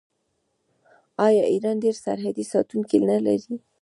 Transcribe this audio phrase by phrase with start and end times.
[1.25, 3.55] آیا ایران ډیر سرحدي ساتونکي نلري؟